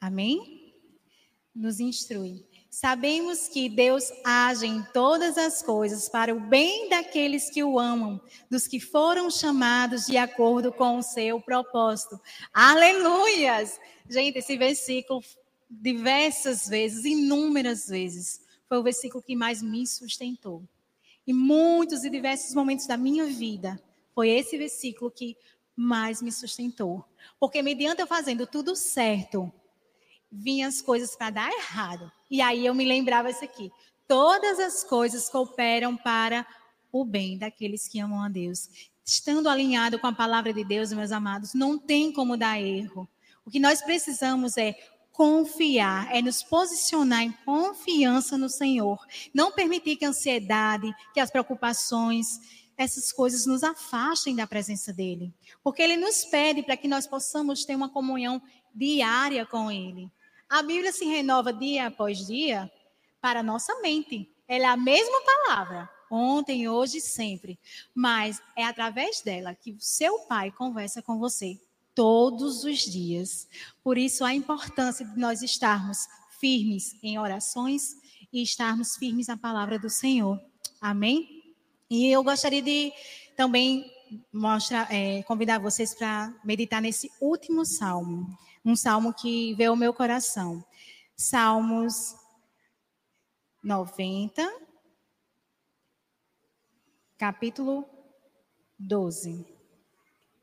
Amém? 0.00 0.74
Nos 1.54 1.78
instrui. 1.78 2.44
Sabemos 2.68 3.46
que 3.46 3.68
Deus 3.68 4.10
age 4.24 4.66
em 4.66 4.82
todas 4.92 5.38
as 5.38 5.62
coisas 5.62 6.08
para 6.08 6.34
o 6.34 6.40
bem 6.40 6.88
daqueles 6.88 7.50
que 7.50 7.62
o 7.62 7.78
amam, 7.78 8.20
dos 8.50 8.66
que 8.66 8.80
foram 8.80 9.30
chamados 9.30 10.06
de 10.06 10.16
acordo 10.16 10.72
com 10.72 10.98
o 10.98 11.02
seu 11.04 11.40
propósito. 11.40 12.20
Aleluias! 12.52 13.78
Gente, 14.10 14.38
esse 14.38 14.56
versículo, 14.56 15.22
diversas 15.70 16.66
vezes, 16.66 17.04
inúmeras 17.04 17.86
vezes, 17.86 18.44
foi 18.68 18.78
o 18.78 18.82
versículo 18.82 19.22
que 19.22 19.36
mais 19.36 19.62
me 19.62 19.86
sustentou. 19.86 20.64
Em 21.28 21.34
muitos 21.34 22.04
e 22.04 22.08
diversos 22.08 22.54
momentos 22.54 22.86
da 22.86 22.96
minha 22.96 23.26
vida, 23.26 23.78
foi 24.14 24.30
esse 24.30 24.56
versículo 24.56 25.10
que 25.10 25.36
mais 25.76 26.22
me 26.22 26.32
sustentou. 26.32 27.04
Porque 27.38 27.60
mediante 27.60 28.00
eu 28.00 28.06
fazendo 28.06 28.46
tudo 28.46 28.74
certo, 28.74 29.52
vinham 30.32 30.66
as 30.66 30.80
coisas 30.80 31.14
para 31.14 31.28
dar 31.28 31.52
errado. 31.52 32.10
E 32.30 32.40
aí 32.40 32.64
eu 32.64 32.74
me 32.74 32.86
lembrava 32.86 33.28
isso 33.28 33.44
aqui. 33.44 33.70
Todas 34.06 34.58
as 34.58 34.82
coisas 34.82 35.28
cooperam 35.28 35.98
para 35.98 36.46
o 36.90 37.04
bem 37.04 37.36
daqueles 37.36 37.86
que 37.86 38.00
amam 38.00 38.22
a 38.22 38.30
Deus. 38.30 38.70
Estando 39.04 39.50
alinhado 39.50 39.98
com 39.98 40.06
a 40.06 40.14
palavra 40.14 40.50
de 40.54 40.64
Deus, 40.64 40.94
meus 40.94 41.12
amados, 41.12 41.52
não 41.52 41.78
tem 41.78 42.10
como 42.10 42.38
dar 42.38 42.58
erro. 42.58 43.06
O 43.44 43.50
que 43.50 43.60
nós 43.60 43.82
precisamos 43.82 44.56
é 44.56 44.74
confiar, 45.18 46.14
é 46.14 46.22
nos 46.22 46.44
posicionar 46.44 47.24
em 47.24 47.32
confiança 47.44 48.38
no 48.38 48.48
Senhor. 48.48 49.04
Não 49.34 49.50
permitir 49.50 49.96
que 49.96 50.04
a 50.04 50.10
ansiedade, 50.10 50.94
que 51.12 51.18
as 51.18 51.28
preocupações, 51.28 52.38
essas 52.76 53.10
coisas 53.10 53.44
nos 53.44 53.64
afastem 53.64 54.36
da 54.36 54.46
presença 54.46 54.92
dele. 54.92 55.34
Porque 55.60 55.82
ele 55.82 55.96
nos 55.96 56.24
pede 56.24 56.62
para 56.62 56.76
que 56.76 56.86
nós 56.86 57.04
possamos 57.04 57.64
ter 57.64 57.74
uma 57.74 57.88
comunhão 57.88 58.40
diária 58.72 59.44
com 59.44 59.72
ele. 59.72 60.08
A 60.48 60.62
Bíblia 60.62 60.92
se 60.92 61.04
renova 61.04 61.52
dia 61.52 61.88
após 61.88 62.24
dia 62.24 62.70
para 63.20 63.40
a 63.40 63.42
nossa 63.42 63.74
mente. 63.80 64.30
Ela 64.46 64.66
é 64.66 64.68
a 64.68 64.76
mesma 64.76 65.20
palavra, 65.22 65.90
ontem, 66.08 66.68
hoje 66.68 66.98
e 66.98 67.00
sempre. 67.00 67.58
Mas 67.92 68.40
é 68.56 68.64
através 68.64 69.20
dela 69.20 69.52
que 69.52 69.72
o 69.72 69.80
seu 69.80 70.20
pai 70.20 70.52
conversa 70.52 71.02
com 71.02 71.18
você 71.18 71.58
todos 71.98 72.62
os 72.62 72.78
dias. 72.78 73.48
Por 73.82 73.98
isso, 73.98 74.24
a 74.24 74.32
importância 74.32 75.04
de 75.04 75.18
nós 75.18 75.42
estarmos 75.42 76.06
firmes 76.38 76.96
em 77.02 77.18
orações 77.18 77.96
e 78.32 78.40
estarmos 78.40 78.94
firmes 78.94 79.26
na 79.26 79.36
palavra 79.36 79.80
do 79.80 79.90
Senhor. 79.90 80.40
Amém? 80.80 81.42
E 81.90 82.06
eu 82.06 82.22
gostaria 82.22 82.62
de 82.62 82.92
também 83.36 83.92
mostrar, 84.32 84.86
é, 84.94 85.24
convidar 85.24 85.58
vocês 85.58 85.92
para 85.92 86.32
meditar 86.44 86.80
nesse 86.80 87.10
último 87.20 87.64
salmo 87.64 88.28
um 88.64 88.76
salmo 88.76 89.12
que 89.12 89.54
veio 89.54 89.70
ao 89.70 89.76
meu 89.76 89.92
coração. 89.92 90.64
Salmos 91.16 92.14
90, 93.60 94.48
capítulo 97.16 97.84
12. 98.78 99.57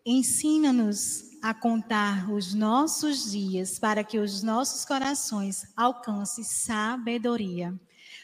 Ensina-nos 0.05 1.31
a 1.41 1.51
contar 1.51 2.31
os 2.31 2.53
nossos 2.53 3.31
dias 3.31 3.79
para 3.79 4.03
que 4.03 4.19
os 4.19 4.43
nossos 4.43 4.85
corações 4.85 5.65
alcancem 5.75 6.43
sabedoria, 6.43 7.73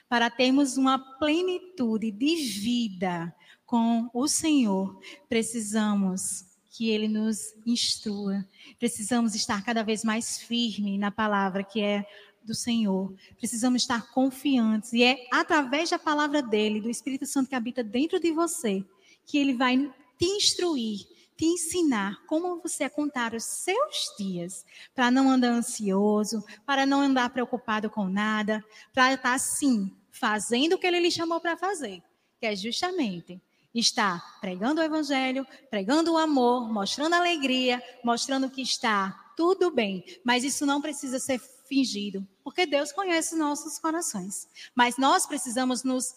para 0.07 0.29
termos 0.29 0.77
uma 0.77 0.99
plenitude 1.17 2.11
de 2.11 2.35
vida 2.35 3.35
com 3.65 4.09
o 4.13 4.27
Senhor. 4.27 4.99
Precisamos 5.27 6.45
que 6.69 6.89
ele 6.89 7.07
nos 7.07 7.53
instrua. 7.65 8.45
Precisamos 8.77 9.33
estar 9.33 9.63
cada 9.63 9.83
vez 9.83 10.03
mais 10.03 10.37
firme 10.37 10.97
na 10.97 11.09
palavra 11.09 11.63
que 11.63 11.81
é 11.81 12.05
do 12.43 12.53
Senhor. 12.53 13.13
Precisamos 13.37 13.81
estar 13.81 14.11
confiantes 14.11 14.93
e 14.93 15.03
é 15.03 15.27
através 15.31 15.89
da 15.89 15.97
palavra 15.97 16.41
dele, 16.41 16.81
do 16.81 16.89
Espírito 16.89 17.25
Santo 17.25 17.49
que 17.49 17.55
habita 17.55 17.83
dentro 17.83 18.19
de 18.19 18.31
você, 18.31 18.85
que 19.25 19.37
ele 19.37 19.53
vai 19.53 19.91
te 20.17 20.25
instruir, 20.25 21.07
te 21.41 21.45
ensinar 21.47 22.23
como 22.27 22.61
você 22.61 22.87
contar 22.87 23.33
os 23.33 23.43
seus 23.43 24.13
dias, 24.15 24.63
para 24.93 25.09
não 25.09 25.27
andar 25.27 25.47
ansioso, 25.47 26.45
para 26.67 26.85
não 26.85 27.01
andar 27.01 27.31
preocupado 27.31 27.89
com 27.89 28.05
nada, 28.07 28.63
para 28.93 29.15
estar 29.15 29.33
assim, 29.33 29.91
fazendo 30.11 30.73
o 30.73 30.77
que 30.77 30.85
ele 30.85 30.99
lhe 30.99 31.09
chamou 31.09 31.39
para 31.39 31.57
fazer, 31.57 32.03
que 32.39 32.45
é 32.45 32.55
justamente 32.55 33.41
está 33.73 34.21
pregando 34.39 34.81
o 34.81 34.83
evangelho, 34.83 35.47
pregando 35.67 36.13
o 36.13 36.17
amor, 36.17 36.71
mostrando 36.71 37.15
alegria, 37.15 37.81
mostrando 38.03 38.47
que 38.47 38.61
está 38.61 39.33
tudo 39.35 39.71
bem. 39.71 40.05
Mas 40.23 40.43
isso 40.43 40.63
não 40.63 40.79
precisa 40.79 41.17
ser 41.17 41.41
fingido, 41.67 42.27
porque 42.43 42.67
Deus 42.67 42.91
conhece 42.91 43.33
os 43.33 43.39
nossos 43.39 43.79
corações. 43.79 44.47
Mas 44.75 44.97
nós 44.97 45.25
precisamos 45.25 45.83
nos 45.83 46.13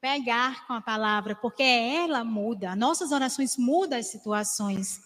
pegar 0.00 0.66
com 0.66 0.72
a 0.72 0.80
palavra, 0.80 1.34
porque 1.34 1.62
ela 1.62 2.24
muda, 2.24 2.76
nossas 2.76 3.12
orações 3.12 3.56
mudam 3.56 3.98
as 3.98 4.06
situações. 4.06 5.00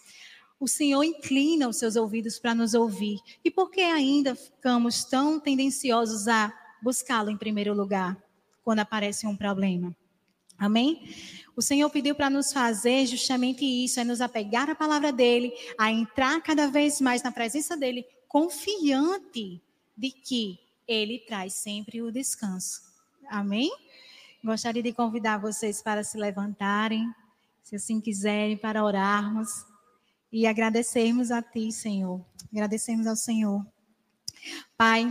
O 0.59 0.67
Senhor 0.67 1.03
inclina 1.03 1.67
os 1.67 1.77
seus 1.77 1.95
ouvidos 1.95 2.39
para 2.39 2.55
nos 2.55 2.73
ouvir. 2.73 3.19
E 3.43 3.51
por 3.51 3.69
que 3.69 3.81
ainda 3.81 4.35
ficamos 4.35 5.03
tão 5.03 5.39
tendenciosos 5.39 6.27
a 6.27 6.53
buscá-lo 6.81 7.29
em 7.29 7.37
primeiro 7.37 7.73
lugar 7.73 8.17
quando 8.63 8.79
aparece 8.79 9.27
um 9.27 9.35
problema? 9.35 9.95
Amém? 10.57 11.13
O 11.55 11.61
Senhor 11.61 11.89
pediu 11.89 12.15
para 12.15 12.29
nos 12.29 12.53
fazer 12.53 13.05
justamente 13.05 13.65
isso, 13.65 13.99
é 13.99 14.03
nos 14.03 14.21
apegar 14.21 14.69
à 14.69 14.75
palavra 14.75 15.11
dele, 15.11 15.51
a 15.77 15.91
entrar 15.91 16.41
cada 16.41 16.67
vez 16.67 17.01
mais 17.01 17.21
na 17.21 17.31
presença 17.31 17.75
dele, 17.75 18.05
confiante 18.27 19.61
de 19.97 20.11
que 20.11 20.59
ele 20.87 21.19
traz 21.27 21.53
sempre 21.53 22.01
o 22.01 22.11
descanso. 22.11 22.81
Amém? 23.29 23.71
Gostaria 24.43 24.83
de 24.83 24.91
convidar 24.91 25.37
vocês 25.37 25.81
para 25.81 26.03
se 26.03 26.17
levantarem, 26.17 27.09
se 27.63 27.77
assim 27.77 28.01
quiserem, 28.01 28.57
para 28.57 28.83
orarmos 28.83 29.65
e 30.29 30.45
agradecermos 30.45 31.31
a 31.31 31.41
Ti, 31.41 31.71
Senhor. 31.71 32.19
Agradecemos 32.51 33.07
ao 33.07 33.15
Senhor. 33.15 33.65
Pai, 34.75 35.09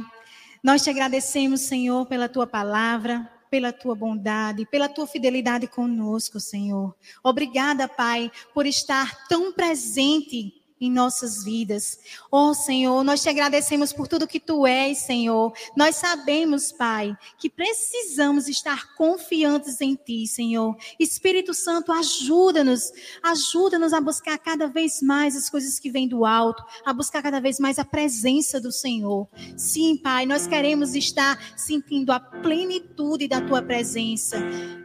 nós 0.63 0.85
te 0.85 0.91
agradecemos, 0.91 1.63
Senhor, 1.63 2.05
pela 2.05 2.29
Tua 2.29 2.47
palavra 2.47 3.27
pela 3.53 3.71
tua 3.71 3.95
bondade, 3.95 4.65
pela 4.65 4.89
tua 4.89 5.07
fidelidade 5.07 5.67
conosco, 5.67 6.41
Senhor. 6.41 6.97
Obrigada, 7.23 7.87
Pai, 7.87 8.33
por 8.55 8.65
estar 8.65 9.29
tão 9.29 9.53
presente 9.53 10.62
em 10.83 10.91
nossas 10.91 11.45
vidas. 11.45 11.97
Oh, 12.29 12.53
Senhor, 12.53 13.05
nós 13.05 13.23
te 13.23 13.29
agradecemos 13.29 13.93
por 13.93 14.09
tudo 14.09 14.27
que 14.27 14.41
tu 14.41 14.67
és, 14.67 14.99
Senhor. 14.99 15.53
Nós 15.77 15.95
sabemos, 15.95 16.73
Pai, 16.73 17.17
que 17.39 17.49
precisamos 17.49 18.49
estar 18.49 18.95
confiantes 18.97 19.81
em 19.81 19.95
ti, 19.95 20.27
Senhor. 20.27 20.77
Espírito 20.99 21.55
Santo, 21.55 21.93
ajuda-nos, 21.93 22.93
ajuda-nos 23.23 23.93
a 23.93 24.01
buscar 24.01 24.37
cada 24.39 24.67
vez 24.67 25.01
mais 25.01 25.37
as 25.37 25.49
coisas 25.49 25.79
que 25.79 25.89
vêm 25.89 26.09
do 26.09 26.25
alto, 26.25 26.65
a 26.85 26.93
buscar 26.93 27.23
cada 27.23 27.41
vez 27.41 27.61
mais 27.61 27.79
a 27.79 27.85
presença 27.85 28.61
do 28.61 28.73
Senhor. 28.73 29.29
Sim, 29.57 29.97
Pai, 29.97 30.27
nós 30.27 30.49
queremos 30.49 30.97
estar 30.97 31.39
sentindo 31.57 32.11
a 32.11 32.19
plenitude 32.19 33.29
da 33.29 33.41
tua 33.41 33.63
presença. 33.63 34.37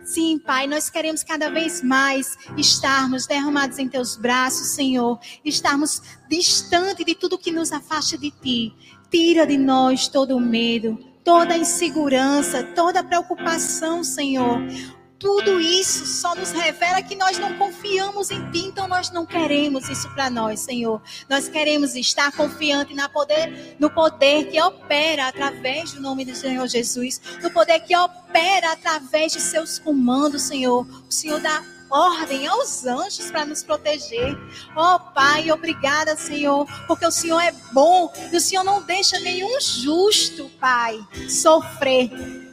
Sim, 0.07 0.39
Pai, 0.39 0.67
nós 0.67 0.89
queremos 0.89 1.21
cada 1.21 1.49
vez 1.49 1.83
mais 1.83 2.37
estarmos 2.55 3.27
derramados 3.27 3.77
em 3.77 3.89
teus 3.89 4.15
braços, 4.15 4.67
Senhor, 4.67 5.19
estarmos 5.43 6.01
distante 6.29 7.03
de 7.03 7.13
tudo 7.13 7.37
que 7.37 7.51
nos 7.51 7.73
afasta 7.73 8.17
de 8.17 8.31
ti. 8.31 8.73
Tira 9.11 9.45
de 9.45 9.57
nós 9.57 10.07
todo 10.07 10.37
o 10.37 10.39
medo, 10.39 10.97
toda 11.25 11.55
a 11.55 11.57
insegurança, 11.57 12.63
toda 12.73 13.01
a 13.01 13.03
preocupação, 13.03 14.01
Senhor. 14.01 14.61
Tudo 15.19 15.59
isso 15.59 16.05
só 16.05 16.35
nos 16.35 16.51
revela 16.51 17.01
que 17.01 17.15
nós 17.15 17.39
não 17.39 17.57
confiamos 17.57 18.29
em 18.29 18.51
Ti, 18.51 18.59
então 18.59 18.87
nós 18.87 19.11
não 19.11 19.25
queremos 19.25 19.89
isso 19.89 20.09
para 20.13 20.29
nós, 20.29 20.59
Senhor. 20.59 21.01
Nós 21.27 21.47
queremos 21.47 21.95
estar 21.95 22.31
confiante 22.31 22.93
na 22.93 23.09
poder, 23.09 23.75
no 23.79 23.89
poder 23.89 24.49
que 24.51 24.61
opera 24.61 25.27
através 25.27 25.93
do 25.93 26.01
nome 26.01 26.23
do 26.23 26.35
Senhor 26.35 26.67
Jesus, 26.67 27.19
no 27.41 27.49
poder 27.51 27.79
que 27.79 27.95
opera 27.97 28.71
através 28.71 29.33
de 29.33 29.41
seus 29.41 29.79
comandos, 29.79 30.43
Senhor. 30.43 30.87
O 31.07 31.11
Senhor 31.11 31.39
dá 31.39 31.63
ordem 31.89 32.45
aos 32.47 32.85
anjos 32.85 33.31
para 33.31 33.45
nos 33.45 33.63
proteger. 33.63 34.37
Oh, 34.75 34.99
Pai, 35.13 35.49
obrigada, 35.51 36.15
Senhor, 36.15 36.67
porque 36.85 37.05
o 37.05 37.11
Senhor 37.11 37.39
é 37.39 37.51
bom 37.71 38.11
e 38.31 38.37
o 38.37 38.41
Senhor 38.41 38.63
não 38.63 38.83
deixa 38.83 39.19
nenhum 39.19 39.59
justo, 39.59 40.49
Pai, 40.59 40.99
sofrer 41.29 42.46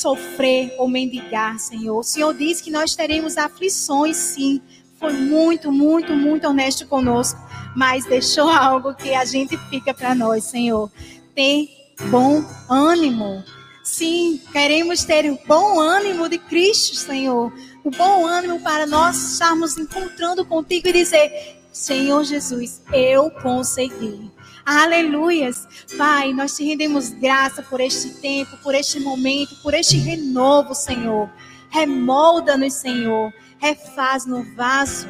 sofrer 0.00 0.74
ou 0.78 0.88
mendigar, 0.88 1.58
Senhor. 1.58 1.98
O 1.98 2.02
Senhor 2.02 2.34
diz 2.34 2.60
que 2.60 2.70
nós 2.70 2.94
teremos 2.94 3.36
aflições, 3.36 4.16
sim. 4.16 4.60
Foi 4.98 5.12
muito, 5.12 5.70
muito, 5.70 6.14
muito 6.14 6.46
honesto 6.46 6.86
conosco, 6.86 7.38
mas 7.74 8.04
deixou 8.04 8.48
algo 8.52 8.94
que 8.94 9.14
a 9.14 9.24
gente 9.24 9.56
fica 9.68 9.92
para 9.92 10.14
nós, 10.14 10.44
Senhor. 10.44 10.90
Ter 11.34 11.68
bom 12.10 12.44
ânimo. 12.68 13.42
Sim, 13.84 14.40
queremos 14.52 15.04
ter 15.04 15.30
o 15.30 15.38
bom 15.46 15.78
ânimo 15.80 16.28
de 16.28 16.38
Cristo, 16.38 16.96
Senhor. 16.96 17.52
O 17.84 17.90
bom 17.90 18.26
ânimo 18.26 18.60
para 18.60 18.84
nós 18.86 19.32
estarmos 19.32 19.78
encontrando 19.78 20.44
contigo 20.44 20.88
e 20.88 20.92
dizer: 20.92 21.56
Senhor 21.72 22.24
Jesus, 22.24 22.82
eu 22.92 23.30
consegui. 23.30 24.35
Aleluias. 24.66 25.68
Pai, 25.96 26.32
nós 26.32 26.56
te 26.56 26.64
rendemos 26.64 27.10
graça 27.10 27.62
por 27.62 27.80
este 27.80 28.10
tempo, 28.20 28.56
por 28.64 28.74
este 28.74 28.98
momento, 28.98 29.54
por 29.62 29.72
este 29.72 29.96
renovo, 29.98 30.74
Senhor. 30.74 31.30
Remolda-nos, 31.70 32.74
Senhor. 32.74 33.32
Refaz 33.60 34.26
no 34.26 34.42
vaso 34.56 35.08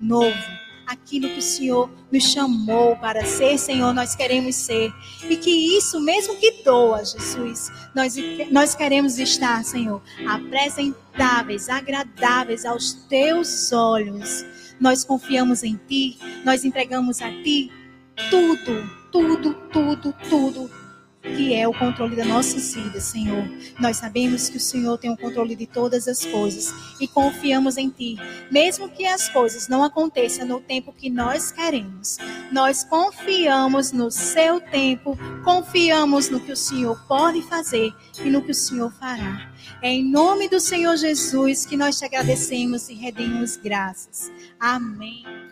novo 0.00 0.38
aquilo 0.86 1.28
que 1.28 1.40
o 1.40 1.42
Senhor 1.42 1.90
nos 2.12 2.22
chamou 2.22 2.94
para 2.94 3.24
ser, 3.24 3.58
Senhor, 3.58 3.92
nós 3.92 4.14
queremos 4.14 4.54
ser. 4.54 4.92
E 5.28 5.36
que 5.36 5.50
isso, 5.50 6.00
mesmo 6.00 6.36
que 6.36 6.62
doa, 6.62 7.04
Jesus, 7.04 7.72
nós, 7.96 8.14
nós 8.52 8.76
queremos 8.76 9.18
estar, 9.18 9.64
Senhor, 9.64 10.00
apresentáveis, 10.28 11.68
agradáveis 11.68 12.64
aos 12.64 12.92
teus 13.08 13.72
olhos. 13.72 14.44
Nós 14.78 15.04
confiamos 15.04 15.64
em 15.64 15.80
Ti, 15.88 16.18
nós 16.44 16.64
entregamos 16.64 17.20
a 17.20 17.30
Ti 17.42 17.81
tudo, 18.30 18.90
tudo, 19.10 19.54
tudo, 19.72 20.14
tudo 20.28 20.82
que 21.22 21.54
é 21.54 21.66
o 21.68 21.72
controle 21.72 22.16
das 22.16 22.26
nossas 22.26 22.74
vidas, 22.74 23.04
Senhor. 23.04 23.44
Nós 23.78 23.96
sabemos 23.96 24.48
que 24.48 24.56
o 24.56 24.60
Senhor 24.60 24.98
tem 24.98 25.10
o 25.10 25.16
controle 25.16 25.54
de 25.54 25.66
todas 25.66 26.08
as 26.08 26.24
coisas 26.24 26.74
e 27.00 27.06
confiamos 27.06 27.76
em 27.76 27.88
Ti, 27.88 28.16
mesmo 28.50 28.88
que 28.88 29.06
as 29.06 29.28
coisas 29.28 29.68
não 29.68 29.84
aconteçam 29.84 30.46
no 30.46 30.60
tempo 30.60 30.92
que 30.92 31.08
nós 31.08 31.52
queremos. 31.52 32.18
Nós 32.50 32.82
confiamos 32.82 33.92
no 33.92 34.10
Seu 34.10 34.60
tempo, 34.60 35.16
confiamos 35.44 36.28
no 36.28 36.40
que 36.40 36.52
o 36.52 36.56
Senhor 36.56 37.00
pode 37.06 37.40
fazer 37.42 37.92
e 38.22 38.28
no 38.28 38.42
que 38.42 38.50
o 38.50 38.54
Senhor 38.54 38.92
fará. 38.92 39.52
É 39.80 39.90
em 39.90 40.04
nome 40.04 40.48
do 40.48 40.58
Senhor 40.58 40.96
Jesus 40.96 41.64
que 41.64 41.76
nós 41.76 41.98
te 41.98 42.04
agradecemos 42.04 42.88
e 42.88 42.94
rendemos 42.94 43.56
graças. 43.56 44.30
Amém. 44.58 45.51